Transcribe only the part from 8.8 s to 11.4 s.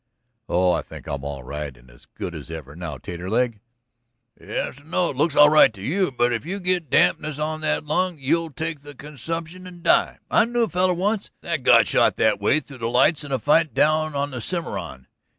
consumption and die. I knew a feller once